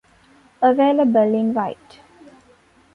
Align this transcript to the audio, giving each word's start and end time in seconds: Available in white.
Available 0.63 1.35
in 1.35 1.53
white. 1.53 1.99